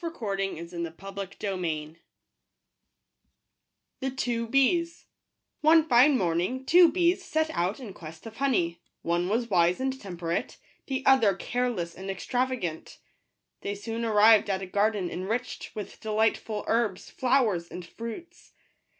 fen 0.01 0.09
rtfl'/l/Stl 0.09 1.51
1 4.01 5.61
1 5.61 5.77
NE 5.77 5.83
fine 5.87 6.17
morning 6.17 6.65
two 6.65 6.91
bees 6.91 7.23
set 7.23 7.51
out 7.51 7.79
in 7.79 7.93
quest 7.93 8.25
of 8.25 8.37
honey: 8.37 8.81
one 9.03 9.29
was 9.29 9.47
wise 9.51 9.79
and 9.79 10.01
temperate, 10.01 10.57
the 10.87 11.05
other 11.05 11.35
careless 11.35 11.93
and 11.93 12.09
ex 12.09 12.25
travagant. 12.25 12.97
They 13.61 13.75
soon 13.75 14.03
arrived 14.03 14.49
at 14.49 14.63
a 14.63 14.65
garden 14.65 15.07
enriched 15.07 15.75
with 15.75 15.99
delightful 15.99 16.65
herbs, 16.67 17.11
flowers, 17.11 17.67
and 17.69 17.85
fruits. 17.85 18.53